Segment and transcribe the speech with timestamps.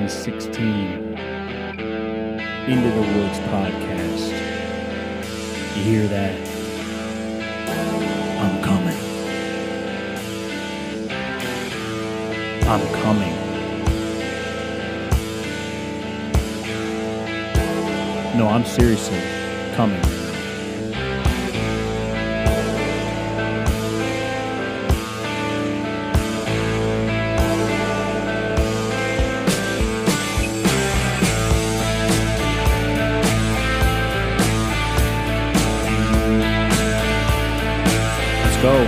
[0.00, 1.18] episode 116
[2.68, 4.32] Into the Woods podcast.
[5.76, 6.34] You hear that?
[8.40, 8.96] I'm coming.
[12.66, 13.34] I'm coming.
[18.38, 19.20] No, I'm seriously
[19.74, 20.19] coming.
[38.62, 38.86] Go.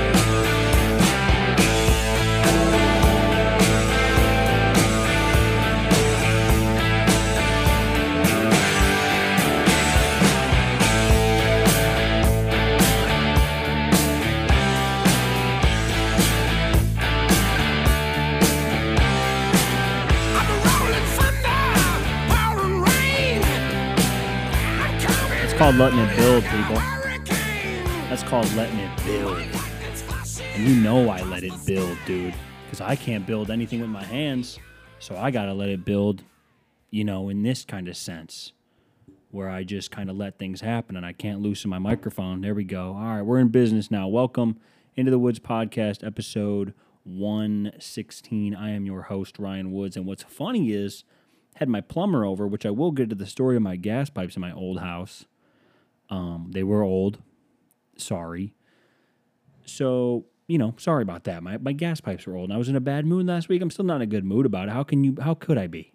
[25.43, 26.77] It's called letting it build, people.
[28.11, 29.62] That's called letting it build.
[30.63, 32.33] You know I let it build, dude.
[32.65, 34.61] Because I can't build anything with my hands.
[35.01, 36.23] So I got to let it build,
[36.89, 38.53] you know, in this kind of sense.
[39.33, 42.43] Where I just kind of let things happen and I can't loosen my microphone.
[42.43, 42.91] There we go.
[42.97, 44.07] All right, we're in business now.
[44.07, 44.57] Welcome
[44.95, 48.55] into the Woods Podcast, episode 116.
[48.55, 49.97] I am your host, Ryan Woods.
[49.97, 51.03] And what's funny is,
[51.57, 54.37] had my plumber over, which I will get to the story of my gas pipes
[54.37, 55.25] in my old house.
[56.09, 57.19] Um, they were old.
[57.97, 58.55] Sorry.
[59.65, 61.43] So, you know, sorry about that.
[61.43, 63.63] My, my gas pipes were old and I was in a bad mood last week.
[63.63, 64.73] I'm still not in a good mood about it.
[64.73, 65.95] How can you, how could I be?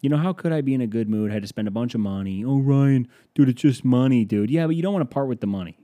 [0.00, 1.32] You know, how could I be in a good mood?
[1.32, 2.44] had to spend a bunch of money.
[2.44, 4.48] Oh, Ryan, dude, it's just money, dude.
[4.48, 5.76] Yeah, but you don't want to part with the money.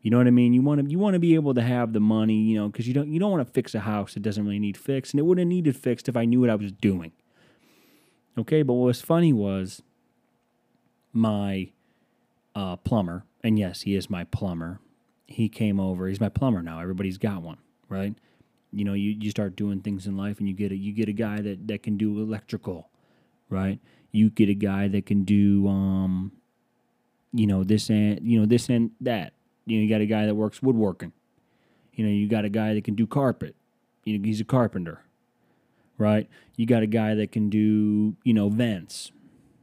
[0.00, 0.52] You know what I mean?
[0.52, 2.86] You want to you want to be able to have the money, you know, because
[2.86, 5.20] you don't you don't want to fix a house that doesn't really need fixed, and
[5.20, 7.12] it wouldn't have needed fixed if I knew what I was doing.
[8.36, 9.82] Okay, but what was funny was
[11.12, 11.70] my
[12.54, 14.80] uh, plumber, and yes, he is my plumber.
[15.28, 16.08] He came over.
[16.08, 16.80] He's my plumber now.
[16.80, 17.58] Everybody's got one,
[17.88, 18.14] right?
[18.72, 21.08] You know, you, you start doing things in life, and you get a you get
[21.08, 22.88] a guy that that can do electrical,
[23.48, 23.78] right?
[24.10, 26.32] You get a guy that can do um,
[27.32, 29.34] you know this and you know this and that.
[29.66, 31.12] You know, you got a guy that works woodworking.
[31.92, 33.54] You know, you got a guy that can do carpet.
[34.04, 35.02] You know, he's a carpenter
[35.98, 36.28] right?
[36.56, 39.12] You got a guy that can do, you know, vents,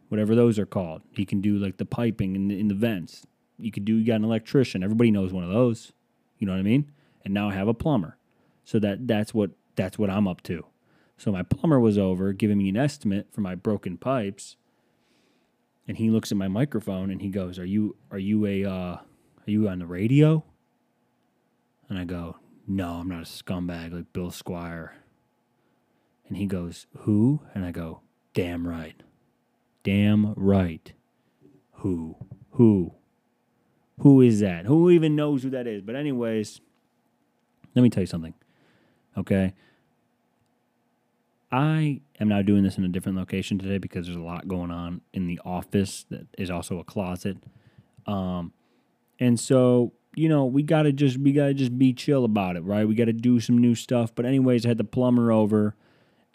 [0.09, 1.01] whatever those are called.
[1.13, 3.25] He can do like the piping in the, in the vents.
[3.57, 4.83] You could do, you got an electrician.
[4.83, 5.93] Everybody knows one of those.
[6.37, 6.91] You know what I mean?
[7.23, 8.17] And now I have a plumber.
[8.63, 10.65] So that that's what that's what I'm up to.
[11.17, 14.57] So my plumber was over giving me an estimate for my broken pipes.
[15.87, 18.95] And he looks at my microphone and he goes, "Are you are you a uh,
[18.95, 19.03] are
[19.45, 20.43] you on the radio?"
[21.87, 22.37] And I go,
[22.67, 24.95] "No, I'm not a scumbag like Bill Squire."
[26.27, 27.41] And he goes, Who?
[27.53, 28.01] And I go,
[28.33, 28.95] Damn right.
[29.83, 30.91] Damn right.
[31.73, 32.17] Who?
[32.51, 32.95] Who?
[33.99, 34.65] Who is that?
[34.65, 35.81] Who even knows who that is?
[35.81, 36.61] But, anyways,
[37.75, 38.33] let me tell you something.
[39.17, 39.53] Okay.
[41.51, 44.71] I am now doing this in a different location today because there's a lot going
[44.71, 47.37] on in the office that is also a closet.
[48.05, 48.51] Um,
[49.19, 52.87] and so, you know, we gotta just we gotta just be chill about it, right?
[52.87, 54.13] We gotta do some new stuff.
[54.13, 55.75] But anyways, I had the plumber over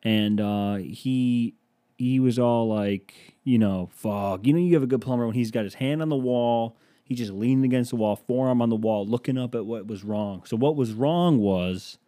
[0.03, 1.55] and uh, he
[1.99, 4.47] he was all like, you know, fuck.
[4.47, 6.77] You know, you have a good plumber when he's got his hand on the wall,
[7.11, 10.05] he's just leaned against the wall, forearm on the wall, looking up at what was
[10.05, 10.45] wrong.
[10.47, 11.99] So what was wrong was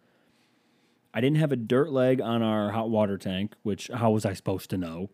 [1.13, 4.33] I didn't have a dirt leg on our hot water tank, which how was I
[4.33, 5.09] supposed to know?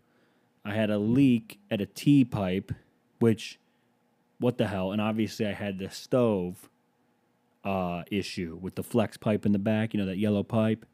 [0.63, 2.72] I had a leak at a T pipe,
[3.17, 3.59] which
[4.37, 4.91] what the hell?
[4.91, 6.69] And obviously I had the stove
[7.64, 10.85] uh, issue with the flex pipe in the back, you know, that yellow pipe.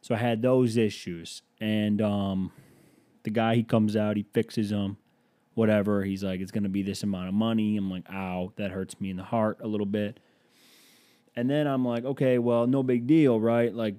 [0.00, 2.52] So I had those issues, and um,
[3.22, 4.96] the guy he comes out, he fixes them,
[5.60, 6.02] whatever.
[6.02, 7.76] He's like, it's gonna be this amount of money.
[7.76, 10.18] I'm like, ow, that hurts me in the heart a little bit.
[11.36, 13.72] And then I'm like, okay, well, no big deal, right?
[13.72, 13.96] Like,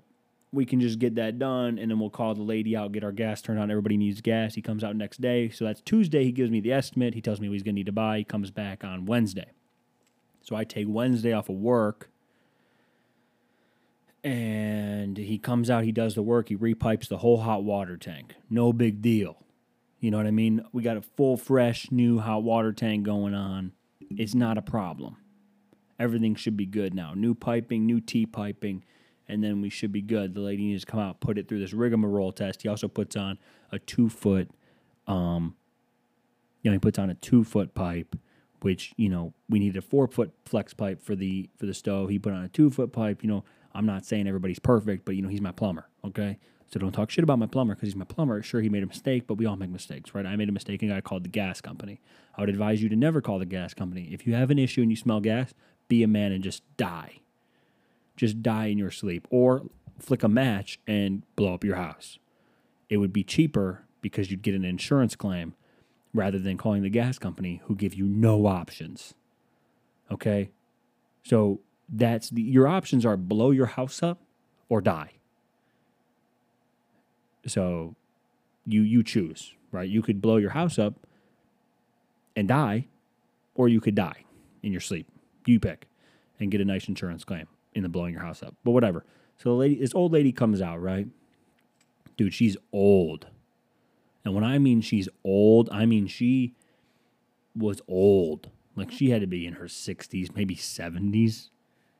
[0.51, 3.13] we can just get that done, and then we'll call the lady out, get our
[3.13, 3.69] gas turned on.
[3.71, 4.55] Everybody needs gas.
[4.55, 6.25] He comes out next day, so that's Tuesday.
[6.25, 7.13] He gives me the estimate.
[7.13, 8.17] He tells me what he's gonna need to buy.
[8.17, 9.51] He comes back on Wednesday.
[10.41, 12.09] So I take Wednesday off of work
[14.23, 18.35] and he comes out, he does the work, he repipes the whole hot water tank.
[18.49, 19.37] No big deal.
[20.01, 20.65] You know what I mean?
[20.73, 23.71] We got a full, fresh, new hot water tank going on.
[24.09, 25.15] It's not a problem.
[25.99, 27.13] Everything should be good now.
[27.13, 28.83] New piping, new T piping,
[29.27, 30.33] and then we should be good.
[30.33, 32.63] The lady needs to come out, put it through this rigmarole test.
[32.63, 33.37] He also puts on
[33.71, 34.49] a two foot,
[35.05, 35.55] um,
[36.63, 38.15] you know, he puts on a two foot pipe,
[38.61, 42.09] which you know we need a four foot flex pipe for the for the stove.
[42.09, 43.21] He put on a two foot pipe.
[43.21, 43.43] You know,
[43.75, 45.87] I'm not saying everybody's perfect, but you know, he's my plumber.
[46.03, 46.39] Okay.
[46.71, 48.41] So don't talk shit about my plumber because he's my plumber.
[48.41, 50.25] Sure, he made a mistake, but we all make mistakes, right?
[50.25, 51.99] I made a mistake and I called the gas company.
[52.37, 54.09] I would advise you to never call the gas company.
[54.11, 55.53] If you have an issue and you smell gas,
[55.89, 57.19] be a man and just die.
[58.15, 59.63] Just die in your sleep or
[59.99, 62.19] flick a match and blow up your house.
[62.87, 65.55] It would be cheaper because you'd get an insurance claim
[66.13, 69.13] rather than calling the gas company who give you no options.
[70.09, 70.51] Okay?
[71.23, 71.59] So
[71.89, 74.21] that's the your options are blow your house up
[74.69, 75.11] or die.
[77.45, 77.95] So
[78.65, 79.89] you you choose, right?
[79.89, 80.95] You could blow your house up
[82.35, 82.87] and die,
[83.55, 84.25] or you could die
[84.63, 85.07] in your sleep.
[85.45, 85.87] You pick
[86.39, 88.55] and get a nice insurance claim in the blowing your house up.
[88.63, 89.05] But whatever.
[89.37, 91.07] So the lady this old lady comes out, right?
[92.17, 93.27] Dude, she's old.
[94.23, 96.53] And when I mean she's old, I mean she
[97.55, 98.49] was old.
[98.75, 101.49] Like she had to be in her 60s, maybe 70s.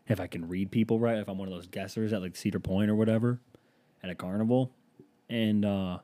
[0.07, 2.59] If I can read people right, if I'm one of those guessers at like Cedar
[2.59, 3.39] Point or whatever
[4.03, 4.71] at a carnival.
[5.31, 5.99] And uh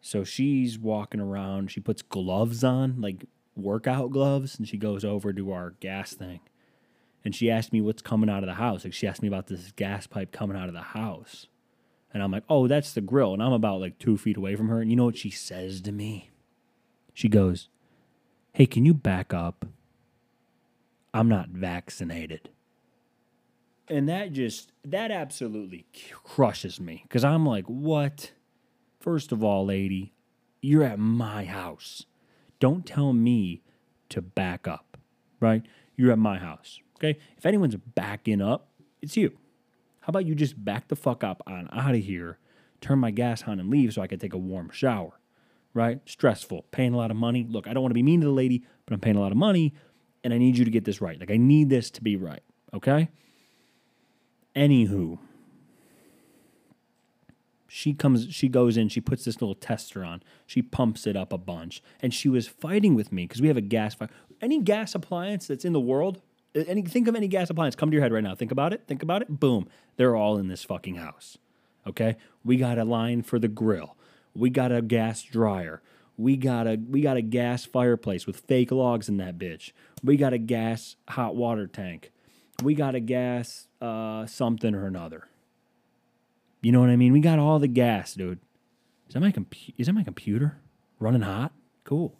[0.00, 5.32] so she's walking around, she puts gloves on, like workout gloves, and she goes over
[5.32, 6.40] to our gas thing.
[7.22, 8.84] And she asked me what's coming out of the house.
[8.84, 11.48] Like she asked me about this gas pipe coming out of the house.
[12.14, 13.34] And I'm like, oh, that's the grill.
[13.34, 14.80] And I'm about like two feet away from her.
[14.80, 16.30] And you know what she says to me?
[17.12, 17.68] She goes,
[18.52, 19.66] hey, can you back up?
[21.12, 22.48] I'm not vaccinated.
[23.90, 25.84] And that just, that absolutely
[26.22, 27.00] crushes me.
[27.02, 28.30] Because I'm like, what?
[29.00, 30.14] First of all, lady,
[30.62, 32.06] you're at my house.
[32.60, 33.62] Don't tell me
[34.10, 34.96] to back up,
[35.40, 35.66] right?
[35.96, 37.18] You're at my house, okay?
[37.36, 38.68] If anyone's backing up,
[39.02, 39.36] it's you.
[40.00, 42.38] How about you just back the fuck up on out of here,
[42.80, 45.18] turn my gas on and leave so I can take a warm shower,
[45.74, 46.00] right?
[46.04, 47.44] Stressful, paying a lot of money.
[47.48, 49.32] Look, I don't want to be mean to the lady, but I'm paying a lot
[49.32, 49.74] of money
[50.22, 51.18] and I need you to get this right.
[51.18, 52.42] Like, I need this to be right,
[52.72, 53.08] okay?
[54.60, 55.18] Anywho,
[57.66, 60.22] she comes she goes in she puts this little tester on.
[60.46, 61.82] She pumps it up a bunch.
[62.02, 64.10] And she was fighting with me because we have a gas fire
[64.42, 66.20] any gas appliance that's in the world
[66.54, 67.74] any think of any gas appliance.
[67.74, 68.34] Come to your head right now.
[68.34, 68.82] Think about it.
[68.86, 69.40] Think about it.
[69.40, 69.66] Boom.
[69.96, 71.38] They're all in this fucking house.
[71.86, 72.16] Okay?
[72.44, 73.96] We got a line for the grill.
[74.34, 75.80] We got a gas dryer.
[76.18, 79.72] We got a we got a gas fireplace with fake logs in that bitch.
[80.04, 82.12] We got a gas hot water tank.
[82.62, 85.28] We got a gas uh, something or another
[86.62, 87.12] you know what I mean?
[87.12, 88.38] We got all the gas, dude.
[89.08, 90.58] Is that my compu- is that my computer
[90.98, 91.52] running hot?
[91.84, 92.16] Cool.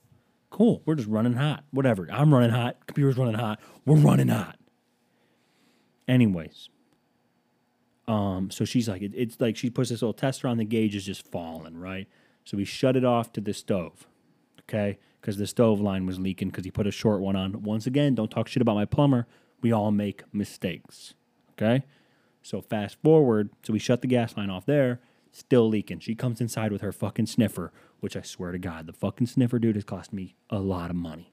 [0.49, 0.83] Cool.
[0.85, 1.65] We're just running hot.
[1.71, 2.09] Whatever.
[2.11, 2.87] I'm running hot.
[2.87, 3.61] Computer's running hot.
[3.85, 4.59] We're running hot.
[6.09, 6.71] Anyways.
[8.09, 10.97] Um, so she's like, it, it's like she puts this little tester on the gauge
[10.97, 12.09] is just falling, right?
[12.45, 14.09] So we shut it off to the stove,
[14.62, 14.99] okay?
[15.21, 17.62] Because the stove line was leaking because he put a short one on.
[17.62, 19.29] Once again, don't talk shit about my plumber.
[19.62, 21.15] We all make mistakes,
[21.61, 21.85] okay?
[22.43, 25.01] So fast forward, so we shut the gas line off there,
[25.33, 26.01] still leaking.
[26.01, 29.59] She comes inside with her fucking sniffer, which I swear to God, the fucking sniffer
[29.59, 31.33] dude has cost me a lot of money.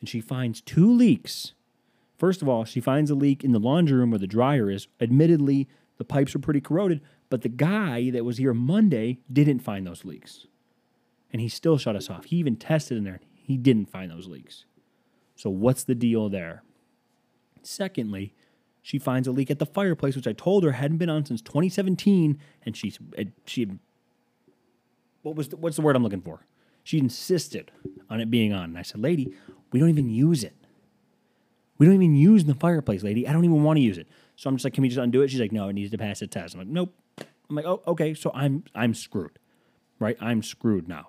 [0.00, 1.54] And she finds two leaks.
[2.18, 4.88] First of all, she finds a leak in the laundry room where the dryer is.
[5.00, 9.86] Admittedly, the pipes are pretty corroded, but the guy that was here Monday didn't find
[9.86, 10.46] those leaks.
[11.32, 12.26] And he still shut us off.
[12.26, 13.20] He even tested in there.
[13.34, 14.64] He didn't find those leaks.
[15.34, 16.62] So what's the deal there?
[17.62, 18.34] Secondly,
[18.86, 21.42] she finds a leak at the fireplace, which I told her hadn't been on since
[21.42, 22.94] 2017, and she
[23.44, 23.66] she
[25.22, 26.46] what was the, what's the word I'm looking for?
[26.84, 27.72] She insisted
[28.08, 29.34] on it being on, and I said, "Lady,
[29.72, 30.54] we don't even use it.
[31.78, 33.26] We don't even use the fireplace, lady.
[33.26, 35.20] I don't even want to use it." So I'm just like, "Can we just undo
[35.22, 36.94] it?" She's like, "No, it needs to pass a test." I'm like, "Nope."
[37.50, 39.40] I'm like, "Oh, okay." So I'm I'm screwed,
[39.98, 40.16] right?
[40.20, 41.08] I'm screwed now.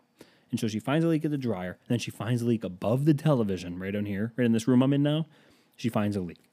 [0.49, 2.63] And so she finds a leak at the dryer, and then she finds a leak
[2.63, 5.27] above the television, right on here, right in this room I'm in now.
[5.75, 6.46] She finds a leak.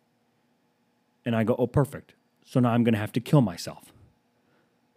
[1.25, 2.15] And I go, oh, perfect.
[2.45, 3.93] So now I'm going to have to kill myself.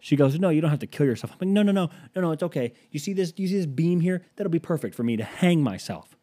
[0.00, 1.32] She goes, no, you don't have to kill yourself.
[1.32, 2.72] I'm like, no, no, no, no, no, it's okay.
[2.90, 3.32] You see this?
[3.36, 4.24] You see this beam here?
[4.36, 6.16] That'll be perfect for me to hang myself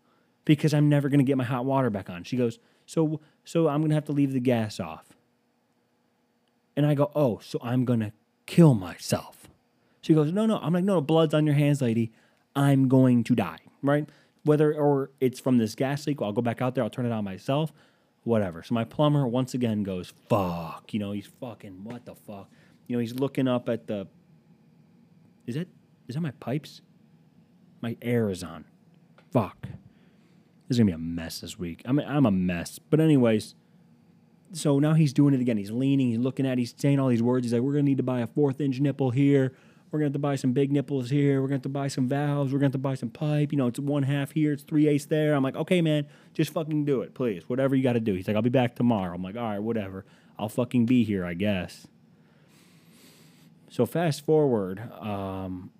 [0.45, 2.23] because I'm never going to get my hot water back on.
[2.23, 5.05] She goes, so, so I'm going to have to leave the gas off.
[6.77, 8.13] And I go, oh, so I'm going to
[8.45, 9.47] kill myself.
[10.01, 10.59] She goes, no, no.
[10.59, 12.11] I'm like, no, blood's on your hands, lady.
[12.55, 14.07] I'm going to die, right?
[14.43, 17.11] Whether or it's from this gas leak, I'll go back out there, I'll turn it
[17.11, 17.73] on myself
[18.25, 18.61] whatever.
[18.63, 20.93] So my plumber once again goes, fuck.
[20.93, 22.49] You know, he's fucking, what the fuck?
[22.87, 24.07] You know, he's looking up at the.
[25.47, 25.67] Is that
[26.07, 26.81] is that my pipes?
[27.81, 28.65] My air is on.
[29.31, 29.61] Fuck.
[30.67, 31.81] This is gonna be a mess this week.
[31.85, 32.79] I mean, I'm a mess.
[32.79, 33.55] But anyways,
[34.53, 35.57] so now he's doing it again.
[35.57, 36.09] He's leaning.
[36.09, 36.57] He's looking at.
[36.57, 37.45] He's saying all these words.
[37.45, 39.53] He's like, "We're gonna need to buy a fourth inch nipple here.
[39.95, 41.41] We're going to have to buy some big nipples here.
[41.41, 42.51] We're going to have to buy some valves.
[42.51, 43.53] We're going to have to buy some pipe.
[43.53, 45.33] You know, it's one half here, it's three eighths there.
[45.33, 47.47] I'm like, okay, man, just fucking do it, please.
[47.47, 48.13] Whatever you got to do.
[48.13, 49.15] He's like, I'll be back tomorrow.
[49.15, 50.03] I'm like, all right, whatever.
[50.37, 51.87] I'll fucking be here, I guess.
[53.69, 55.71] So fast forward, um,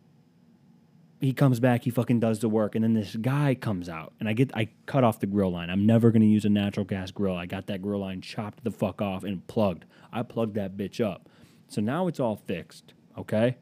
[1.20, 4.30] he comes back, he fucking does the work, and then this guy comes out, and
[4.30, 5.70] I get I cut off the grill line.
[5.70, 7.36] I'm never gonna use a natural gas grill.
[7.36, 9.86] I got that grill line chopped the fuck off and plugged.
[10.14, 11.28] I plugged that bitch up.
[11.68, 12.94] So now it's all fixed.
[13.18, 13.58] Okay.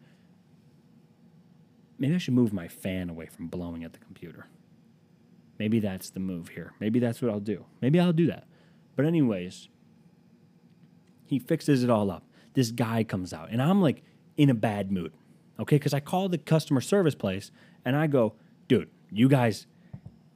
[1.97, 4.47] Maybe I should move my fan away from blowing at the computer.
[5.59, 6.73] Maybe that's the move here.
[6.79, 7.65] Maybe that's what I'll do.
[7.81, 8.47] Maybe I'll do that.
[8.95, 9.69] But anyways,
[11.25, 12.23] he fixes it all up.
[12.53, 14.03] This guy comes out, and I'm like
[14.37, 15.13] in a bad mood
[15.59, 15.75] okay?
[15.75, 17.51] Because I call the customer service place
[17.85, 18.35] and I go,
[18.67, 19.67] dude, you guys,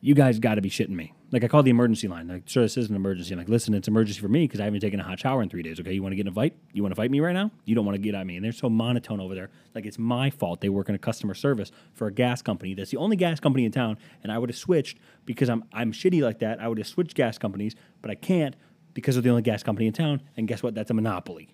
[0.02, 1.14] you guys got to be shitting me.
[1.32, 2.28] Like I call the emergency line.
[2.28, 3.34] Like, sure, this is an emergency.
[3.34, 5.50] I'm like, listen, it's emergency for me because I haven't taken a hot shower in
[5.50, 5.80] three days.
[5.80, 6.56] Okay, you want to get in a fight?
[6.72, 7.52] You want to fight me right now?
[7.66, 8.38] You don't want to get at me.
[8.38, 9.50] And they're so monotone over there.
[9.76, 10.62] Like it's my fault.
[10.62, 12.74] They work in a customer service for a gas company.
[12.74, 13.98] That's the only gas company in town.
[14.24, 16.62] And I would have switched because I'm I'm shitty like that.
[16.62, 18.56] I would have switched gas companies, but I can't
[18.94, 20.22] because they're the only gas company in town.
[20.38, 20.76] And guess what?
[20.76, 21.50] That's a monopoly.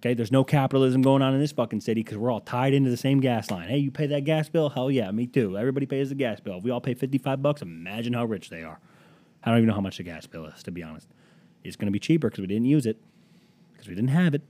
[0.00, 2.88] Okay, there's no capitalism going on in this fucking city because we're all tied into
[2.88, 3.68] the same gas line.
[3.68, 4.70] Hey, you pay that gas bill?
[4.70, 5.58] Hell yeah, me too.
[5.58, 6.56] Everybody pays the gas bill.
[6.56, 8.80] If we all pay 55 bucks, imagine how rich they are.
[9.44, 11.06] I don't even know how much the gas bill is, to be honest.
[11.64, 12.98] It's going to be cheaper because we didn't use it,
[13.72, 14.40] because we didn't have it.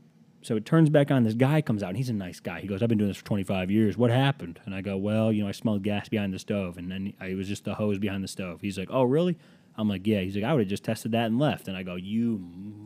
[0.43, 1.25] So it turns back on.
[1.25, 2.61] This guy comes out, and he's a nice guy.
[2.61, 3.97] He goes, I've been doing this for 25 years.
[3.97, 4.61] What happened?
[4.65, 7.35] And I go, Well, you know, I smelled gas behind the stove, and then it
[7.35, 8.61] was just the hose behind the stove.
[8.61, 9.37] He's like, Oh, really?
[9.77, 10.21] I'm like, Yeah.
[10.21, 11.67] He's like, I would have just tested that and left.
[11.67, 12.39] And I go, You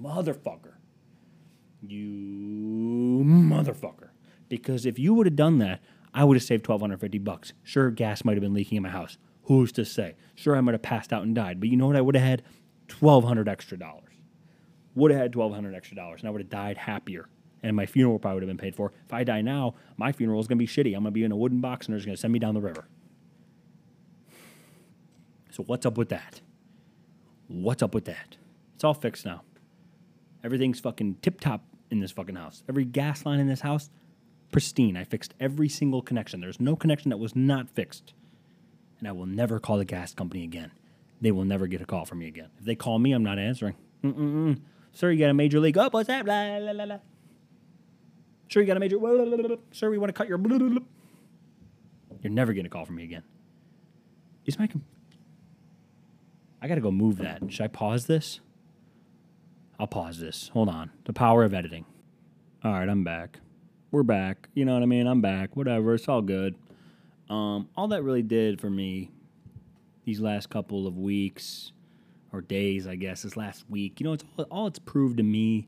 [0.02, 0.72] motherfucker.
[1.88, 4.10] You motherfucker.
[4.48, 5.80] Because if you would have done that,
[6.12, 7.52] I would have saved 1250 bucks.
[7.62, 9.18] Sure, gas might have been leaking in my house.
[9.44, 10.14] Who's to say?
[10.34, 11.60] Sure, I might have passed out and died.
[11.60, 12.42] But you know what I would have had?
[12.98, 14.12] 1200 extra dollars.
[14.94, 17.28] Would have had 1200 extra dollars and I would have died happier.
[17.62, 18.92] And my funeral probably would have been paid for.
[19.06, 20.94] If I die now, my funeral is going to be shitty.
[20.94, 22.38] I'm going to be in a wooden box and they're just going to send me
[22.38, 22.86] down the river.
[25.50, 26.40] So what's up with that?
[27.48, 28.36] What's up with that?
[28.74, 29.42] It's all fixed now.
[30.42, 31.64] Everything's fucking tip top
[31.94, 32.62] in this fucking house.
[32.68, 33.90] Every gas line in this house,
[34.52, 34.96] pristine.
[34.96, 36.40] I fixed every single connection.
[36.40, 38.12] There's no connection that was not fixed.
[38.98, 40.72] And I will never call the gas company again.
[41.20, 42.50] They will never get a call from me again.
[42.58, 43.76] If they call me, I'm not answering.
[44.02, 44.60] Mm-mm-mm.
[44.92, 45.78] Sir, you got a major league.
[45.78, 46.24] Oh, what's that?
[46.24, 46.98] Blah, blah, blah, blah.
[48.48, 48.98] Sure, you got a major.
[48.98, 49.56] Blah, blah, blah, blah.
[49.72, 50.38] Sir, we want to cut your.
[50.38, 50.78] Blah, blah, blah.
[52.22, 53.22] You're never getting a call from me again.
[54.46, 54.66] Is my.
[54.66, 54.84] Com-
[56.60, 57.42] I got to go move that.
[57.48, 58.40] Should I pause this?
[59.78, 60.50] I'll pause this.
[60.52, 60.90] Hold on.
[61.04, 61.84] The power of editing.
[62.62, 63.40] All right, I'm back.
[63.90, 64.48] We're back.
[64.54, 65.06] You know what I mean?
[65.06, 65.56] I'm back.
[65.56, 65.94] Whatever.
[65.94, 66.54] It's all good.
[67.28, 69.10] Um, all that really did for me
[70.04, 71.72] these last couple of weeks
[72.32, 75.22] or days, I guess, this last week, you know, it's all, all it's proved to
[75.22, 75.66] me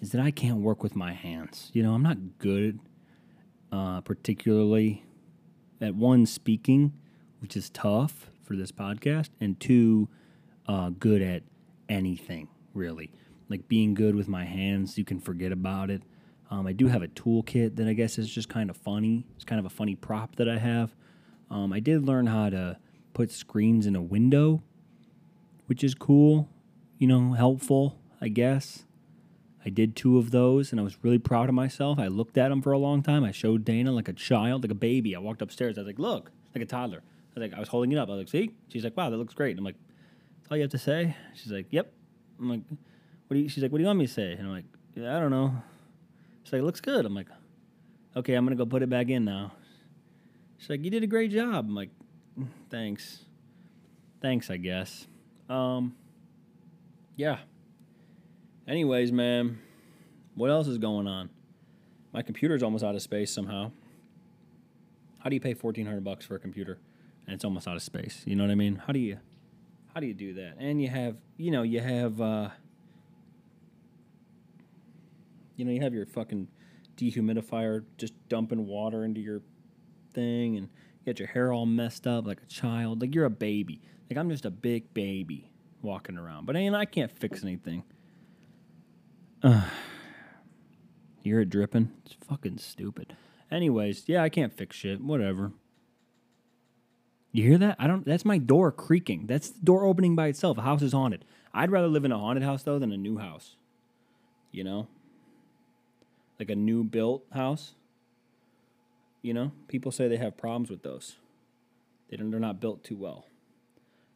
[0.00, 1.70] is that I can't work with my hands.
[1.72, 2.78] You know, I'm not good,
[3.72, 5.04] uh, particularly
[5.80, 6.92] at one, speaking,
[7.40, 10.08] which is tough for this podcast, and two,
[10.66, 11.42] uh, good at
[11.88, 13.10] anything, really
[13.48, 16.02] like being good with my hands, you can forget about it.
[16.50, 19.26] Um, I do have a toolkit that I guess is just kind of funny.
[19.34, 20.94] It's kind of a funny prop that I have.
[21.50, 22.78] Um, I did learn how to
[23.14, 24.62] put screens in a window,
[25.66, 26.48] which is cool,
[26.98, 28.84] you know, helpful, I guess.
[29.64, 31.98] I did two of those and I was really proud of myself.
[31.98, 33.24] I looked at them for a long time.
[33.24, 35.16] I showed Dana like a child, like a baby.
[35.16, 35.76] I walked upstairs.
[35.76, 37.02] I was like, look, like a toddler.
[37.02, 38.08] I was like, I was holding it up.
[38.08, 38.52] I was like, see?
[38.68, 39.50] She's like, wow, that looks great.
[39.50, 39.74] And I'm like,
[40.38, 41.16] that's all you have to say?
[41.34, 41.92] She's like, yep.
[42.38, 42.60] I'm like,
[43.26, 44.32] what do you, she's like, what do you want me to say?
[44.32, 44.64] And I'm like,
[44.94, 45.52] yeah, I don't know.
[46.44, 47.04] She's like, looks good.
[47.04, 47.26] I'm like,
[48.14, 49.52] okay, I'm gonna go put it back in now.
[50.58, 51.66] She's like, you did a great job.
[51.68, 51.90] I'm like,
[52.70, 53.24] thanks,
[54.22, 55.06] thanks, I guess.
[55.48, 55.96] Um,
[57.16, 57.38] yeah.
[58.68, 59.58] Anyways, man,
[60.34, 61.30] what else is going on?
[62.12, 63.72] My computer's almost out of space somehow.
[65.18, 66.78] How do you pay fourteen hundred bucks for a computer,
[67.26, 68.22] and it's almost out of space?
[68.24, 68.76] You know what I mean?
[68.86, 69.18] How do you,
[69.92, 70.54] how do you do that?
[70.58, 72.20] And you have, you know, you have.
[72.20, 72.48] Uh,
[75.56, 76.48] you know, you have your fucking
[76.96, 79.42] dehumidifier just dumping water into your
[80.12, 80.68] thing and
[81.04, 83.00] you your hair all messed up like a child.
[83.00, 83.80] Like you're a baby.
[84.10, 85.50] Like I'm just a big baby
[85.82, 86.46] walking around.
[86.46, 87.84] But I, mean, I can't fix anything.
[89.42, 89.62] Uh,
[91.22, 91.92] you hear it dripping?
[92.04, 93.16] It's fucking stupid.
[93.50, 95.00] Anyways, yeah, I can't fix shit.
[95.00, 95.52] Whatever.
[97.30, 97.76] You hear that?
[97.78, 98.04] I don't.
[98.04, 99.26] That's my door creaking.
[99.26, 100.58] That's the door opening by itself.
[100.58, 101.24] A house is haunted.
[101.52, 103.56] I'd rather live in a haunted house though than a new house.
[104.50, 104.88] You know
[106.38, 107.74] like a new built house,
[109.22, 111.16] you know, people say they have problems with those.
[112.10, 113.26] They don't, they're not built too well.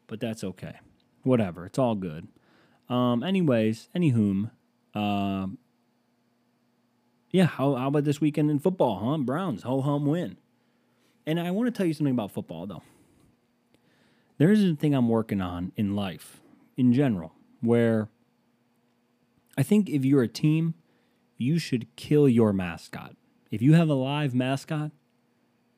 [0.07, 0.77] But that's okay.
[1.23, 1.67] Whatever.
[1.67, 2.29] It's all good.
[2.89, 4.51] Um, anyways, anywhom,
[4.95, 5.59] um,
[7.31, 9.19] yeah, how, how about this weekend in football, huh?
[9.19, 10.37] Browns, ho hum win.
[11.27, 12.83] And I want to tell you something about football, though.
[14.39, 16.41] There is a thing I'm working on in life,
[16.77, 18.09] in general, where
[19.57, 20.75] I think if you're a team
[21.41, 23.17] you should kill your mascot.
[23.51, 24.91] If you have a live mascot,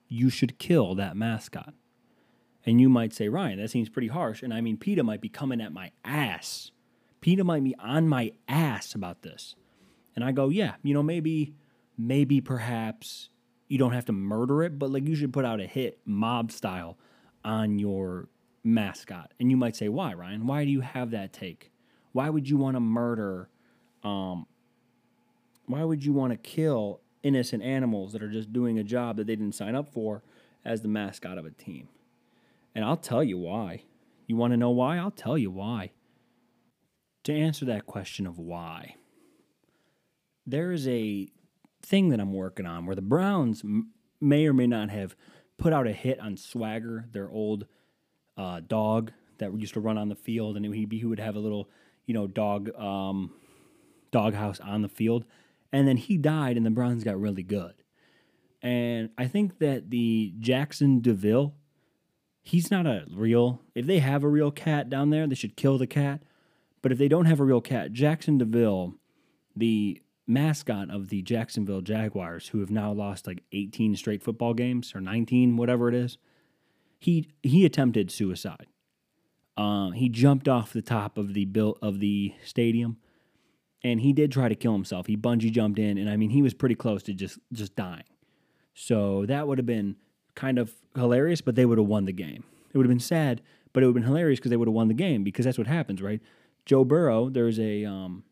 [0.09, 1.73] you should kill that mascot.
[2.66, 4.42] And you might say, Ryan, that seems pretty harsh.
[4.42, 6.73] And I mean, PETA might be coming at my ass.
[7.21, 9.54] PETA might be on my ass about this.
[10.16, 11.54] And I go, yeah, you know, maybe,
[11.97, 13.31] maybe perhaps
[13.69, 16.50] you don't have to murder it, but like you should put out a hit mob
[16.50, 16.99] style
[17.45, 18.28] on your
[18.64, 19.33] mascot.
[19.38, 20.47] And you might say, why, Ryan?
[20.47, 21.71] Why do you have that take?
[22.11, 23.49] Why would you want to murder?
[24.02, 24.47] Um,
[25.66, 29.26] why would you want to kill innocent animals that are just doing a job that
[29.26, 30.23] they didn't sign up for
[30.64, 31.88] as the mascot of a team?
[32.75, 33.85] And I'll tell you why.
[34.26, 34.99] You want to know why?
[34.99, 35.92] I'll tell you why.
[37.25, 38.97] To answer that question of why,
[40.47, 41.28] there is a
[41.83, 43.90] thing that I'm working on where the Browns m-
[44.21, 45.14] may or may not have
[45.59, 47.66] put out a hit on Swagger, their old
[48.37, 51.38] uh, dog that used to run on the field, and he, he would have a
[51.38, 51.69] little,
[52.07, 53.33] you know, dog um,
[54.11, 55.25] doghouse on the field,
[55.73, 57.75] and then he died, and the Browns got really good.
[58.61, 61.55] And I think that the Jaxson de Ville,
[62.43, 63.61] he's not a real.
[63.75, 66.23] If they have a real cat down there, they should kill the cat.
[66.81, 68.95] But if they don't have a real cat, Jaxson de Ville,
[69.57, 74.95] the mascot of the Jacksonville Jaguars, who have now lost like 18 straight football games
[74.95, 76.19] or 19, whatever it is,
[76.99, 78.67] he he attempted suicide.
[79.57, 82.97] Uh, he jumped off the top of the bill of the stadium,
[83.85, 85.07] and he did try to kill himself.
[85.07, 88.05] He bungee jumped in, and I mean he was pretty close to just just dying.
[88.75, 89.97] So that would have been
[90.35, 92.45] kind of hilarious, but they would have won the game.
[92.73, 94.75] It would have been sad, but it would have been hilarious because they would have
[94.75, 96.21] won the game because that's what happens, right?
[96.65, 98.25] Joe Burrow, there's a um,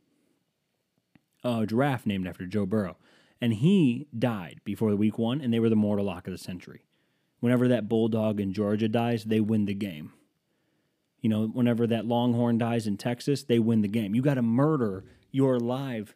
[1.45, 2.97] a giraffe named after Joe Burrow,
[3.41, 6.39] and he died before the week one, and they were the mortal lock of the
[6.39, 6.85] century.
[7.41, 10.13] Whenever that bulldog in Georgia dies, they win the game.
[11.23, 14.15] You know, whenever that longhorn dies in Texas, they win the game.
[14.15, 16.15] You got to murder your live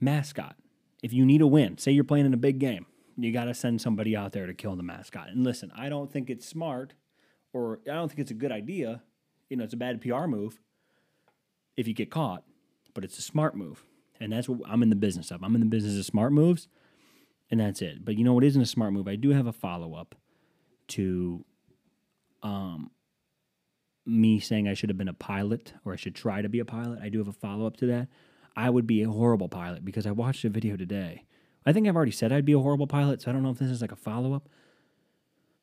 [0.00, 0.56] mascot.
[1.02, 3.54] If you need a win, say you're playing in a big game, you got to
[3.54, 5.28] send somebody out there to kill the mascot.
[5.28, 6.94] And listen, I don't think it's smart
[7.52, 9.02] or I don't think it's a good idea.
[9.48, 10.60] You know, it's a bad PR move
[11.76, 12.44] if you get caught,
[12.94, 13.84] but it's a smart move.
[14.20, 15.42] And that's what I'm in the business of.
[15.42, 16.68] I'm in the business of smart moves,
[17.50, 18.04] and that's it.
[18.04, 19.08] But you know what isn't a smart move?
[19.08, 20.14] I do have a follow up
[20.88, 21.44] to
[22.42, 22.90] um,
[24.06, 26.64] me saying I should have been a pilot or I should try to be a
[26.64, 27.00] pilot.
[27.02, 28.08] I do have a follow up to that.
[28.56, 31.24] I would be a horrible pilot because I watched a video today.
[31.66, 33.58] I think I've already said I'd be a horrible pilot, so I don't know if
[33.58, 34.48] this is like a follow up.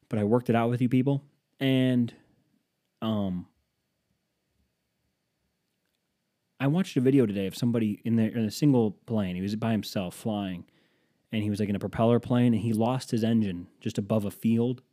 [0.09, 1.23] But I worked it out with you people,
[1.59, 2.13] and
[3.01, 3.47] um,
[6.59, 9.35] I watched a video today of somebody in there in a single plane.
[9.35, 10.65] He was by himself flying,
[11.31, 14.23] and he was like in a propeller plane, and he lost his engine just above
[14.23, 14.83] a field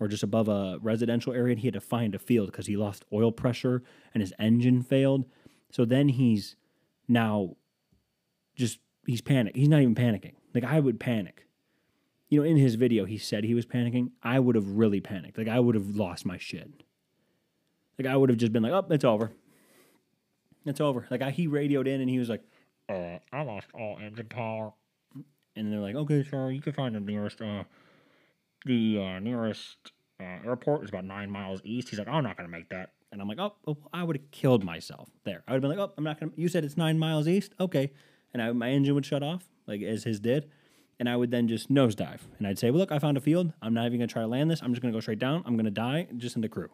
[0.00, 1.52] or just above a residential area.
[1.52, 3.82] And he had to find a field because he lost oil pressure
[4.14, 5.26] and his engine failed.
[5.70, 6.56] So then he's
[7.10, 7.56] now
[8.54, 9.56] just he's panic.
[9.56, 10.34] He's not even panicking.
[10.54, 11.46] Like I would panic.
[12.28, 14.10] You know, in his video, he said he was panicking.
[14.22, 15.36] I would have really panicked.
[15.36, 16.70] Like I would have lost my shit.
[17.98, 19.32] Like I would have just been like, "Oh, it's over.
[20.64, 22.42] It's over." Like I, he radioed in and he was like,
[22.88, 24.72] Uh, I lost all engine power.
[25.56, 27.64] and they're like, "Okay, sir, you can find the nearest, uh,
[28.64, 31.88] The uh, nearest uh, airport is about nine miles east.
[31.88, 32.90] He's like, I'm not gonna make that.
[33.12, 35.42] And I'm like, oh, oh I would have killed myself there.
[35.46, 36.32] I would have been like, oh, I'm not gonna.
[36.36, 37.92] You said it's nine miles east, okay,
[38.32, 40.48] and I, my engine would shut off, like as his did,
[40.98, 43.52] and I would then just nosedive, and I'd say, well, look, I found a field.
[43.60, 44.62] I'm not even gonna try to land this.
[44.62, 45.42] I'm just gonna go straight down.
[45.46, 46.68] I'm gonna die just in the crew.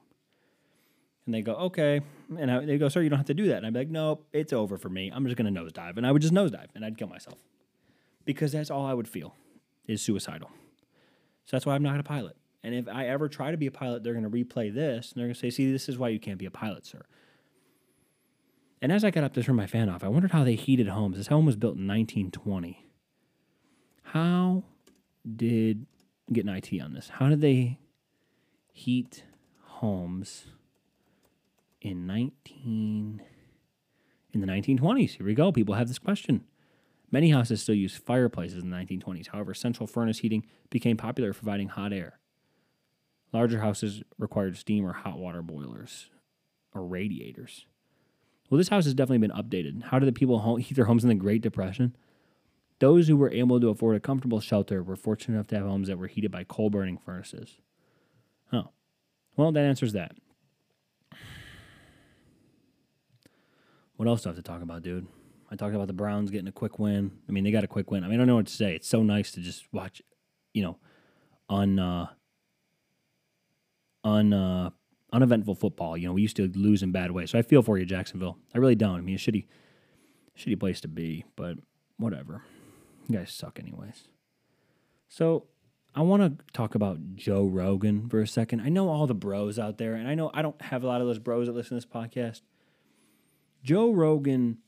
[1.24, 2.02] And they go, okay,
[2.38, 3.58] and I, they go, sir, you don't have to do that.
[3.58, 5.10] And I'd be like, nope, it's over for me.
[5.12, 7.38] I'm just gonna nosedive, and I would just nosedive, and I'd kill myself
[8.26, 9.34] because that's all I would feel
[9.88, 10.50] is suicidal.
[11.46, 12.36] So that's why I'm not a pilot.
[12.62, 15.20] And if I ever try to be a pilot, they're going to replay this and
[15.20, 17.02] they're going to say, see, this is why you can't be a pilot, sir.
[18.82, 20.88] And as I got up to turn my fan off, I wondered how they heated
[20.88, 21.16] homes.
[21.16, 22.84] This home was built in 1920.
[24.02, 24.64] How
[25.34, 25.86] did
[26.32, 27.08] get an IT on this?
[27.08, 27.78] How did they
[28.72, 29.24] heat
[29.62, 30.46] homes
[31.80, 33.22] in 19
[34.32, 35.16] in the 1920s?
[35.16, 35.52] Here we go.
[35.52, 36.44] People have this question.
[37.10, 39.28] Many houses still use fireplaces in the 1920s.
[39.28, 42.18] However, central furnace heating became popular, providing hot air.
[43.32, 46.10] Larger houses required steam or hot water boilers
[46.74, 47.66] or radiators.
[48.48, 49.84] Well, this house has definitely been updated.
[49.84, 51.96] How did the people heat their homes in the Great Depression?
[52.78, 55.88] Those who were able to afford a comfortable shelter were fortunate enough to have homes
[55.88, 57.58] that were heated by coal burning furnaces.
[58.52, 58.68] Oh.
[59.36, 60.12] Well, that answers that.
[63.96, 65.06] What else do I have to talk about, dude?
[65.50, 67.12] I talked about the Browns getting a quick win.
[67.28, 68.04] I mean, they got a quick win.
[68.04, 68.74] I mean, I don't know what to say.
[68.74, 70.02] It's so nice to just watch,
[70.52, 70.78] you know,
[71.48, 72.08] on uh,
[74.06, 74.70] un uh,
[75.12, 75.96] uneventful football.
[75.96, 77.30] You know, we used to lose in bad ways.
[77.30, 78.38] So I feel for you, Jacksonville.
[78.54, 78.96] I really don't.
[78.96, 79.46] I mean, a shitty,
[80.38, 81.58] shitty place to be, but
[81.98, 82.42] whatever.
[83.08, 84.08] You guys suck, anyways.
[85.08, 85.46] So
[85.94, 88.60] I want to talk about Joe Rogan for a second.
[88.60, 91.00] I know all the bros out there, and I know I don't have a lot
[91.00, 92.42] of those bros that listen to this podcast.
[93.62, 94.58] Joe Rogan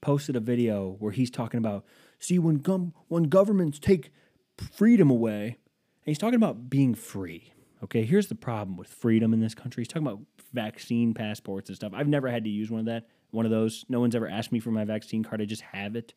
[0.00, 1.84] posted a video where he's talking about,
[2.18, 4.10] see, when gum, when governments take
[4.56, 7.52] freedom away, and he's talking about being free.
[7.84, 9.82] Okay, here's the problem with freedom in this country.
[9.82, 10.20] He's talking about
[10.52, 11.92] vaccine passports and stuff.
[11.94, 13.84] I've never had to use one of that, one of those.
[13.88, 15.40] No one's ever asked me for my vaccine card.
[15.40, 16.14] I just have it.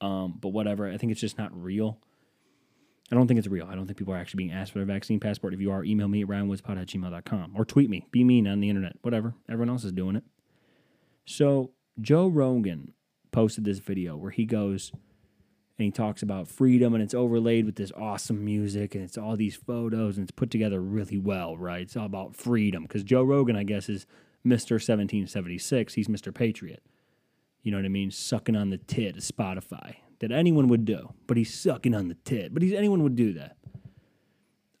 [0.00, 0.90] Um, but whatever.
[0.90, 1.98] I think it's just not real.
[3.10, 3.66] I don't think it's real.
[3.66, 5.54] I don't think people are actually being asked for their vaccine passport.
[5.54, 8.06] If you are, email me at ryanwoodspod at gmail.com or tweet me.
[8.10, 8.96] Be mean on the internet.
[9.02, 9.34] Whatever.
[9.48, 10.24] Everyone else is doing it.
[11.24, 12.92] So Joe Rogan
[13.30, 14.92] posted this video where he goes
[15.78, 19.36] and he talks about freedom and it's overlaid with this awesome music and it's all
[19.36, 21.82] these photos and it's put together really well, right?
[21.82, 24.06] It's all about freedom because Joe Rogan, I guess, is
[24.46, 24.72] Mr.
[24.72, 25.94] 1776.
[25.94, 26.32] He's Mr.
[26.32, 26.82] Patriot.
[27.62, 28.10] You know what I mean?
[28.10, 32.16] Sucking on the tit of Spotify that anyone would do, but he's sucking on the
[32.24, 32.54] tit.
[32.54, 33.56] But he's anyone would do that.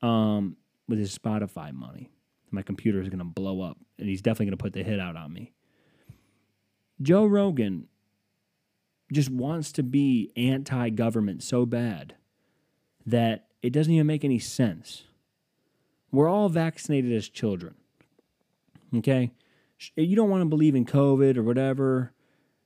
[0.06, 2.10] Um, with his Spotify money,
[2.50, 5.32] my computer is gonna blow up, and he's definitely gonna put the hit out on
[5.32, 5.52] me.
[7.02, 7.88] Joe Rogan
[9.12, 12.14] just wants to be anti-government so bad
[13.06, 15.04] that it doesn't even make any sense.
[16.10, 17.74] We're all vaccinated as children.
[18.94, 19.32] Okay?
[19.96, 22.12] You don't want to believe in COVID or whatever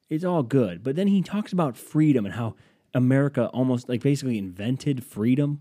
[0.09, 0.83] it's all good.
[0.83, 2.55] But then he talks about freedom and how
[2.94, 5.61] America almost like basically invented freedom,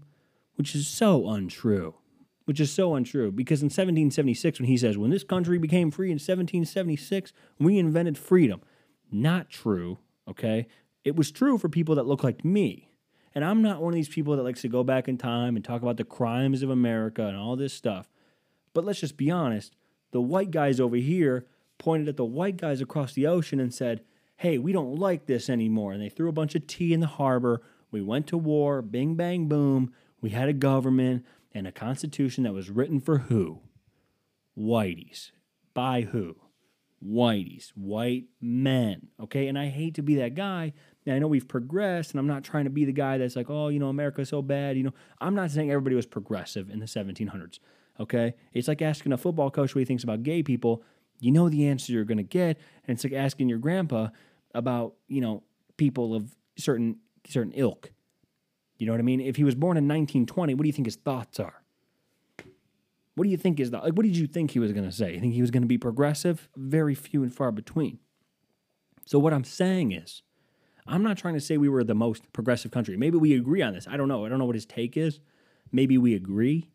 [0.55, 1.95] which is so untrue.
[2.45, 6.07] Which is so untrue because in 1776, when he says, when this country became free
[6.07, 8.61] in 1776, we invented freedom.
[9.11, 10.67] Not true, okay?
[11.03, 12.89] It was true for people that look like me.
[13.33, 15.63] And I'm not one of these people that likes to go back in time and
[15.63, 18.09] talk about the crimes of America and all this stuff.
[18.73, 19.75] But let's just be honest
[20.11, 21.45] the white guys over here
[21.77, 24.01] pointed at the white guys across the ocean and said,
[24.37, 25.91] hey, we don't like this anymore.
[25.91, 27.61] And they threw a bunch of tea in the harbor.
[27.91, 29.93] We went to war, bing, bang, boom.
[30.21, 33.61] We had a government and a constitution that was written for who?
[34.57, 35.31] Whiteys.
[35.73, 36.37] By who?
[37.05, 37.69] Whiteys.
[37.75, 39.07] White men.
[39.19, 39.47] Okay.
[39.47, 40.73] And I hate to be that guy.
[41.05, 43.49] And I know we've progressed, and I'm not trying to be the guy that's like,
[43.49, 44.75] oh, you know, America's so bad.
[44.75, 47.59] You know, I'm not saying everybody was progressive in the 1700s.
[47.99, 48.33] Okay.
[48.53, 50.83] It's like asking a football coach what he thinks about gay people
[51.19, 54.07] you know the answer you're going to get and it's like asking your grandpa
[54.53, 55.43] about you know
[55.77, 57.91] people of certain certain ilk
[58.77, 60.87] you know what i mean if he was born in 1920 what do you think
[60.87, 61.61] his thoughts are
[63.17, 64.91] what do you think is the like what did you think he was going to
[64.91, 65.15] say?
[65.15, 66.47] You think he was going to be progressive?
[66.55, 67.97] Very few and far between.
[69.05, 70.21] So what i'm saying is
[70.85, 72.95] i'm not trying to say we were the most progressive country.
[72.95, 73.87] Maybe we agree on this.
[73.89, 74.23] I don't know.
[74.23, 75.19] I don't know what his take is.
[75.71, 76.69] Maybe we agree.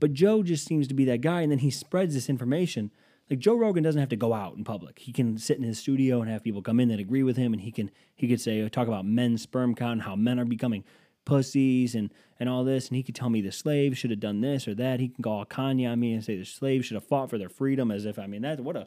[0.00, 2.90] But joe just seems to be that guy and then he spreads this information.
[3.30, 4.98] Like Joe Rogan doesn't have to go out in public.
[4.98, 7.52] He can sit in his studio and have people come in that agree with him,
[7.52, 10.46] and he can he could say talk about men's sperm count and how men are
[10.46, 10.82] becoming
[11.28, 12.10] pussies and
[12.40, 14.74] and all this, and he could tell me the slaves should have done this or
[14.76, 15.00] that.
[15.00, 17.48] He can call Kanye on me and say the slaves should have fought for their
[17.48, 18.86] freedom, as if I mean that what a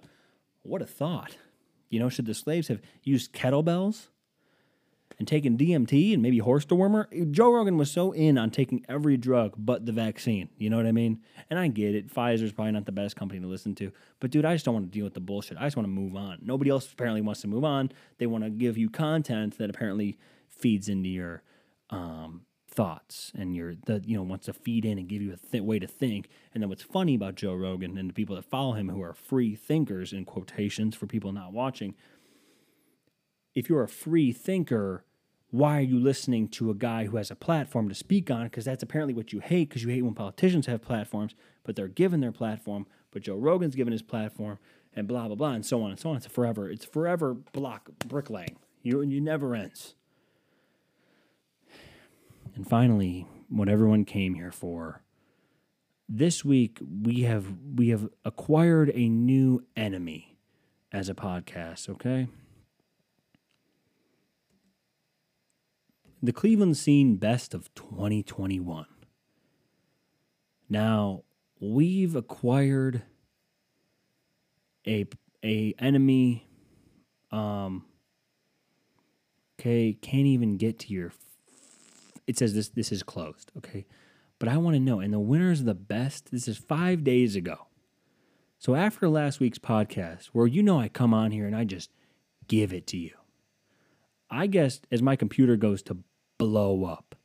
[0.63, 1.37] what a thought.
[1.89, 4.07] You know, should the slaves have used kettlebells?
[5.19, 7.31] and taking DMT and maybe horse dewormer.
[7.31, 10.49] Joe Rogan was so in on taking every drug but the vaccine.
[10.57, 11.21] You know what I mean?
[11.47, 12.11] And I get it.
[12.11, 13.91] Pfizer's probably not the best company to listen to.
[14.19, 15.59] But dude, I just don't want to deal with the bullshit.
[15.59, 16.39] I just want to move on.
[16.41, 17.91] Nobody else apparently wants to move on.
[18.17, 20.17] They want to give you content that apparently
[20.49, 21.43] feeds into your
[21.91, 25.37] um, thoughts and your the you know wants to feed in and give you a
[25.37, 26.29] th- way to think.
[26.53, 29.13] And then what's funny about Joe Rogan and the people that follow him who are
[29.13, 31.95] free thinkers in quotations for people not watching.
[33.53, 35.03] If you're a free thinker,
[35.49, 38.45] why are you listening to a guy who has a platform to speak on?
[38.45, 41.89] Because that's apparently what you hate, because you hate when politicians have platforms, but they're
[41.89, 44.57] given their platform, but Joe Rogan's given his platform,
[44.93, 46.17] and blah, blah, blah, and so on and so on.
[46.17, 48.55] It's forever, it's forever block bricklaying.
[48.81, 49.95] You, you never ends.
[52.55, 55.03] And finally, what everyone came here for.
[56.07, 60.37] This week we have we have acquired a new enemy
[60.91, 62.27] as a podcast, okay?
[66.23, 68.85] the Cleveland Scene Best of 2021.
[70.69, 71.23] Now,
[71.59, 73.03] we've acquired
[74.87, 75.07] a
[75.43, 76.47] a enemy
[77.31, 77.85] um
[79.59, 81.09] okay, can't even get to your
[82.27, 83.85] it says this this is closed, okay?
[84.39, 87.35] But I want to know and the winners of the best, this is 5 days
[87.35, 87.67] ago.
[88.57, 91.89] So after last week's podcast where you know I come on here and I just
[92.47, 93.11] give it to you.
[94.29, 95.97] I guess as my computer goes to
[96.37, 97.15] blow up.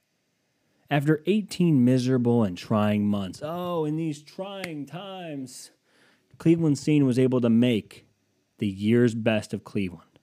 [0.90, 5.72] After 18 miserable and trying months, oh, in these trying times,
[6.38, 8.06] Cleveland Scene was able to make
[8.58, 10.20] the year's best of Cleveland.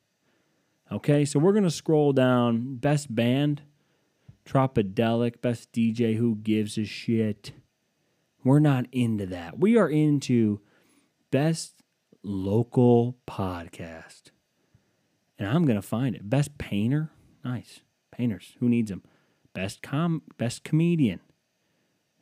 [0.92, 3.64] Okay, so we're going to scroll down best band.
[4.46, 7.52] Tropidelic, best DJ who gives a shit.
[8.44, 9.58] We're not into that.
[9.58, 10.60] We are into
[11.32, 11.82] best
[12.24, 14.32] local podcast.
[15.40, 16.30] And I'm going to find it.
[16.30, 17.12] Best painter.
[17.44, 17.82] Nice.
[18.12, 18.56] Painters.
[18.60, 19.04] Who needs them?
[19.54, 21.20] Best com best comedian.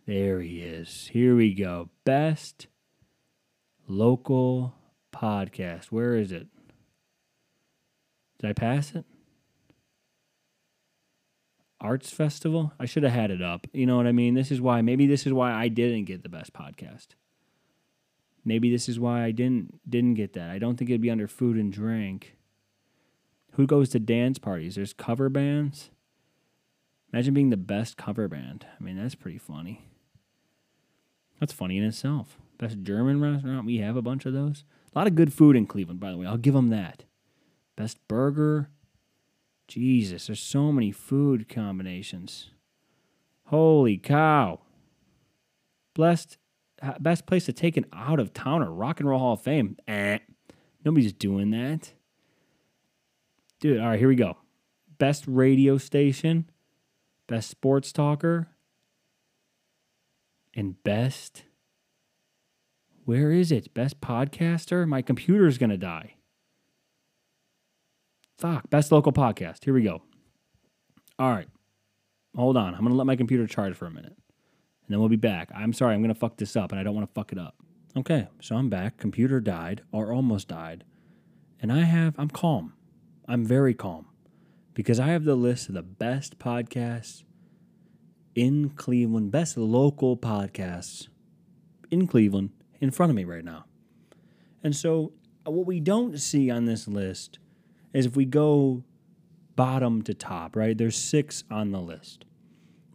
[0.06, 1.10] There he is.
[1.12, 1.90] Here we go.
[2.04, 2.68] Best
[3.88, 4.76] local
[5.14, 5.86] podcast.
[5.86, 6.48] Where is it?
[8.40, 9.06] Did I pass it?
[11.82, 12.74] Arts Festival?
[12.80, 13.68] I should have had it up.
[13.74, 14.36] You know what I mean?
[14.36, 17.08] This is why maybe this is why I didn't get the best podcast.
[18.46, 20.50] Maybe this is why I didn't didn't get that.
[20.50, 22.38] I don't think it'd be under food and drink.
[23.54, 24.76] Who goes to dance parties?
[24.76, 25.90] There's cover bands.
[27.12, 28.66] Imagine being the best cover band.
[28.80, 29.86] I mean, that's pretty funny.
[31.40, 32.38] That's funny in itself.
[32.58, 33.66] Best German restaurant.
[33.66, 34.64] We have a bunch of those.
[34.94, 36.28] A lot of good food in Cleveland, by the way.
[36.28, 37.04] I'll give them that.
[37.76, 38.70] Best burger.
[39.72, 42.50] Jesus, there's so many food combinations.
[43.46, 44.60] Holy cow.
[45.94, 46.38] Blessed,
[47.00, 48.70] best place to take an out of towner.
[48.70, 49.78] Rock and Roll Hall of Fame.
[49.88, 50.18] Eh.
[50.84, 51.94] Nobody's doing that.
[53.62, 54.36] Dude, all right, here we go.
[54.98, 56.50] Best radio station,
[57.28, 58.50] best sports talker,
[60.54, 61.44] and best.
[63.06, 63.74] Where is it?
[63.74, 64.86] Best podcaster?
[64.86, 66.16] My computer's going to die.
[68.42, 68.72] Fuck.
[68.72, 69.64] Best local podcast.
[69.64, 70.02] Here we go.
[71.20, 71.48] All right.
[72.36, 72.74] Hold on.
[72.74, 74.16] I'm going to let my computer charge for a minute.
[74.16, 75.52] And then we'll be back.
[75.54, 75.94] I'm sorry.
[75.94, 77.56] I'm going to fuck this up and I don't want to fuck it up.
[77.96, 78.28] Okay.
[78.42, 78.98] So I'm back.
[78.98, 80.86] Computer died or almost died.
[81.62, 82.74] And I have, I'm calm.
[83.28, 84.08] I'm very calm
[84.74, 87.24] because I have the list of the best podcasts
[88.34, 91.10] in Cleveland, best local podcasts
[91.92, 92.50] in Cleveland
[92.80, 93.66] in front of me right now.
[94.64, 95.14] And so,
[95.46, 97.38] uh, what we don't see on this list
[97.94, 98.84] is if we go
[99.56, 100.78] bottom to top, right?
[100.78, 102.26] There's six on the list.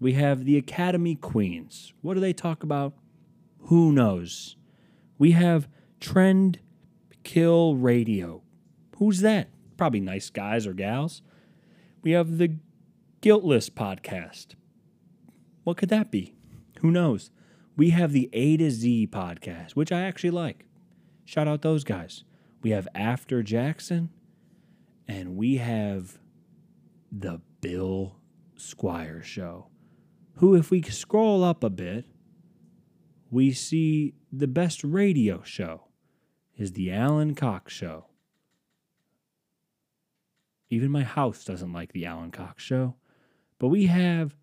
[0.00, 1.92] We have the Academy Queens.
[2.02, 2.94] What do they talk about?
[3.66, 4.56] Who knows?
[5.18, 5.68] We have
[6.00, 6.60] Trend
[7.24, 8.42] Kill Radio.
[8.98, 9.48] Who's that?
[9.76, 11.22] Probably nice guys or gals.
[12.02, 12.56] We have the
[13.20, 14.48] Guiltless podcast.
[15.64, 16.34] What could that be?
[16.80, 17.30] Who knows?
[17.76, 20.66] We have the A to Z podcast, which I actually like.
[21.24, 22.24] Shout out those guys.
[22.62, 24.10] We have After Jackson,
[25.08, 26.18] and we have
[27.12, 28.16] the Bill
[28.56, 29.68] Squire Show,
[30.36, 32.04] who, if we scroll up a bit,
[33.30, 35.88] we see the best radio show
[36.56, 38.06] is the Alan Cox Show.
[40.70, 42.96] Even my house doesn't like the Alan Cox Show,
[43.58, 44.36] but we have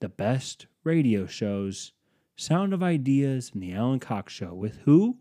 [0.00, 1.92] the best radio shows,
[2.36, 5.18] Sound of Ideas, and the Alan Cox Show with who?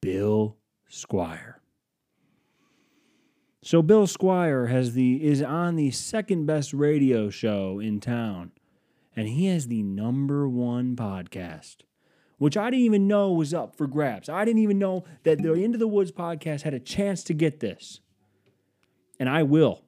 [0.00, 0.56] Bill
[0.88, 1.59] Squire.
[3.62, 8.52] So Bill Squire has the is on the second best radio show in town,
[9.14, 11.82] and he has the number one podcast,
[12.38, 14.30] which I didn't even know was up for grabs.
[14.30, 17.60] I didn't even know that the Into the Woods podcast had a chance to get
[17.60, 18.00] this,
[19.18, 19.84] and I will.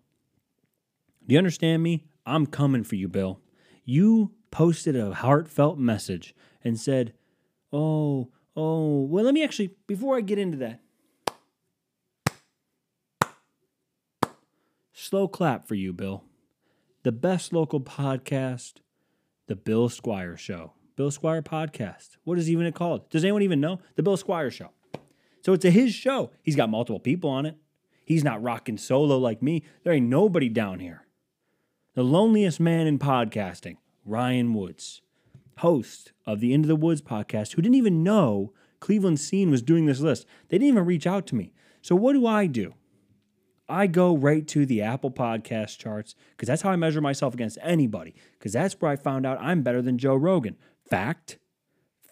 [1.27, 2.05] Do you understand me?
[2.27, 3.41] I'm coming for you, Bill.
[3.87, 7.15] You posted a heartfelt message and said,
[7.73, 10.83] "Oh, oh, well, let me actually before I get into that."
[15.03, 16.23] Slow clap for you, Bill.
[17.03, 18.75] The best local podcast,
[19.49, 20.75] The Bill Squire Show.
[20.95, 22.19] Bill Squire Podcast.
[22.23, 23.11] What is even it called?
[23.11, 23.81] Does anyone even know?
[23.97, 24.71] The Bill Squire Show.
[25.45, 26.31] So it's a his show.
[26.45, 27.57] He's got multiple people on it.
[28.05, 29.65] He's not rocking solo like me.
[29.83, 31.05] There ain't nobody down here.
[31.95, 35.03] The loneliest man in podcasting, Ryan Woods,
[35.59, 39.87] host of the Into the Woods podcast, who didn't even know Cleveland Scene was doing
[39.87, 40.27] this list.
[40.49, 41.53] They didn't even reach out to me.
[41.81, 42.75] So what do I do?
[43.73, 47.59] I go right to the Apple Podcast charts because that's how I measure myself against
[47.63, 48.15] anybody.
[48.39, 50.57] Because that's where I found out I'm better than Joe Rogan.
[50.89, 51.39] Fact,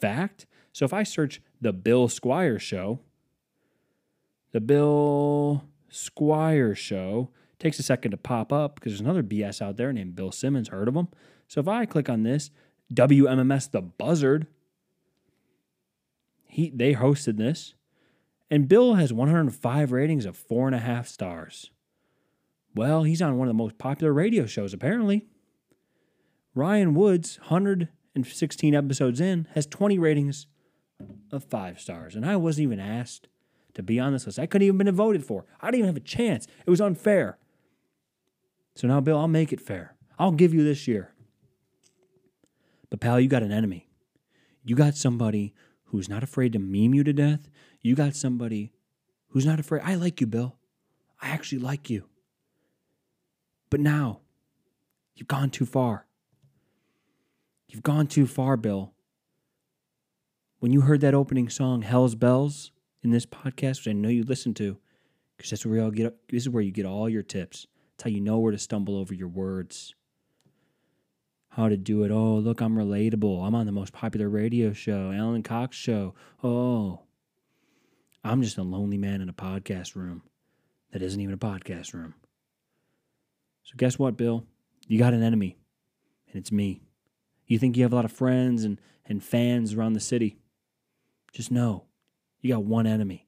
[0.00, 0.46] fact.
[0.72, 3.00] So if I search the Bill Squire Show,
[4.52, 9.76] the Bill Squire Show takes a second to pop up because there's another BS out
[9.76, 10.68] there named Bill Simmons.
[10.68, 11.08] Heard of him?
[11.46, 12.50] So if I click on this,
[12.94, 14.46] WMMS The Buzzard,
[16.46, 17.74] he they hosted this.
[18.50, 21.70] And Bill has 105 ratings of four and a half stars.
[22.74, 25.26] Well, he's on one of the most popular radio shows, apparently.
[26.54, 30.46] Ryan Woods, 116 episodes in, has 20 ratings
[31.30, 32.16] of five stars.
[32.16, 33.28] And I wasn't even asked
[33.74, 34.38] to be on this list.
[34.38, 35.46] I couldn't even been voted for.
[35.60, 36.46] I didn't even have a chance.
[36.66, 37.38] It was unfair.
[38.74, 39.94] So now, Bill, I'll make it fair.
[40.18, 41.12] I'll give you this year.
[42.88, 43.88] But, pal, you got an enemy.
[44.64, 45.54] You got somebody
[45.90, 47.48] who's not afraid to meme you to death.
[47.80, 48.72] You got somebody
[49.28, 49.82] who's not afraid.
[49.84, 50.56] I like you, Bill.
[51.20, 52.06] I actually like you.
[53.70, 54.20] But now,
[55.20, 56.06] You've gone too far.
[57.68, 58.94] You've gone too far, Bill.
[60.60, 62.72] When you heard that opening song, Hell's Bells,
[63.02, 64.78] in this podcast, which I know you listen to,
[65.36, 66.16] because that's where you all get.
[66.30, 67.66] This is where you get all your tips.
[67.94, 69.94] It's how you know where to stumble over your words.
[71.50, 72.12] How to do it.
[72.12, 73.44] Oh, look, I'm relatable.
[73.44, 76.14] I'm on the most popular radio show, Alan Cox show.
[76.44, 77.00] Oh,
[78.22, 80.22] I'm just a lonely man in a podcast room
[80.92, 82.14] that isn't even a podcast room.
[83.64, 84.44] So guess what, Bill?
[84.86, 85.58] You got an enemy,
[86.28, 86.82] and it's me.
[87.46, 90.38] You think you have a lot of friends and, and fans around the city.
[91.32, 91.84] Just know
[92.40, 93.26] you got one enemy.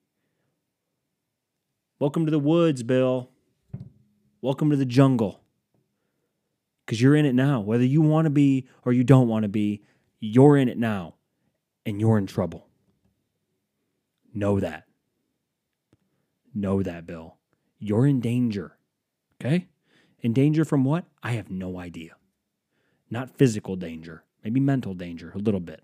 [1.99, 3.31] Welcome to the woods, Bill.
[4.41, 5.41] Welcome to the jungle.
[6.85, 7.61] Because you're in it now.
[7.61, 9.83] Whether you want to be or you don't want to be,
[10.21, 11.14] you're in it now.
[11.85, 12.68] And you're in trouble.
[14.35, 14.85] Know that.
[16.55, 17.38] Know that, Bill.
[17.79, 18.77] You're in danger.
[19.40, 19.68] Okay?
[20.21, 21.07] In danger from what?
[21.23, 22.12] I have no idea.
[23.11, 25.83] Not physical danger, maybe mental danger, a little bit.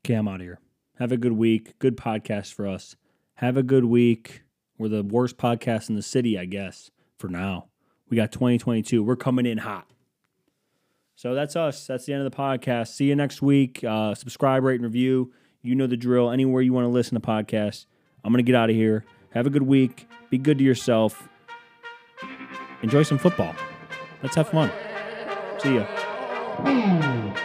[0.00, 0.58] Okay, I'm out of here.
[0.98, 1.78] Have a good week.
[1.78, 2.96] Good podcast for us.
[3.34, 4.42] Have a good week.
[4.78, 7.66] We're the worst podcast in the city, I guess, for now.
[8.08, 9.02] We got 2022.
[9.02, 9.86] We're coming in hot.
[11.16, 11.86] So that's us.
[11.86, 12.88] That's the end of the podcast.
[12.88, 13.82] See you next week.
[13.82, 15.32] Uh, subscribe, rate, and review.
[15.62, 16.30] You know the drill.
[16.30, 17.86] Anywhere you want to listen to podcasts.
[18.22, 19.04] I'm going to get out of here.
[19.30, 20.08] Have a good week.
[20.30, 21.28] Be good to yourself.
[22.82, 23.54] Enjoy some football.
[24.22, 24.70] Let's have fun.
[25.58, 27.36] See ya.